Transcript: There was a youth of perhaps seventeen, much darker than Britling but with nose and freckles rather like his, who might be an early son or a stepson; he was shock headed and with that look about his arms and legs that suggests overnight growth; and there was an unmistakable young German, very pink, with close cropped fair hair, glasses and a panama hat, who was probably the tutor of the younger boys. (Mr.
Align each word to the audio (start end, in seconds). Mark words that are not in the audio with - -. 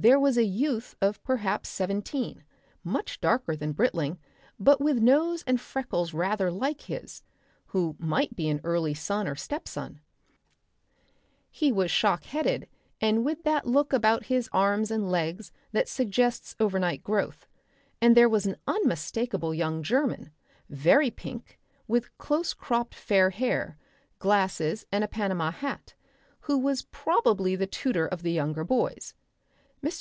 There 0.00 0.20
was 0.20 0.36
a 0.36 0.44
youth 0.44 0.94
of 1.02 1.20
perhaps 1.24 1.68
seventeen, 1.68 2.44
much 2.84 3.20
darker 3.20 3.56
than 3.56 3.72
Britling 3.72 4.20
but 4.56 4.80
with 4.80 4.98
nose 4.98 5.42
and 5.44 5.60
freckles 5.60 6.14
rather 6.14 6.52
like 6.52 6.82
his, 6.82 7.24
who 7.66 7.96
might 7.98 8.36
be 8.36 8.48
an 8.48 8.60
early 8.62 8.94
son 8.94 9.26
or 9.26 9.32
a 9.32 9.36
stepson; 9.36 9.98
he 11.50 11.72
was 11.72 11.90
shock 11.90 12.22
headed 12.26 12.68
and 13.00 13.24
with 13.24 13.42
that 13.42 13.66
look 13.66 13.92
about 13.92 14.26
his 14.26 14.48
arms 14.52 14.92
and 14.92 15.10
legs 15.10 15.50
that 15.72 15.88
suggests 15.88 16.54
overnight 16.60 17.02
growth; 17.02 17.48
and 18.00 18.16
there 18.16 18.28
was 18.28 18.46
an 18.46 18.56
unmistakable 18.68 19.52
young 19.52 19.82
German, 19.82 20.30
very 20.70 21.10
pink, 21.10 21.58
with 21.88 22.16
close 22.18 22.54
cropped 22.54 22.94
fair 22.94 23.30
hair, 23.30 23.76
glasses 24.20 24.86
and 24.92 25.02
a 25.02 25.08
panama 25.08 25.50
hat, 25.50 25.94
who 26.42 26.56
was 26.56 26.82
probably 26.82 27.56
the 27.56 27.66
tutor 27.66 28.06
of 28.06 28.22
the 28.22 28.30
younger 28.30 28.62
boys. 28.62 29.12
(Mr. 29.14 29.18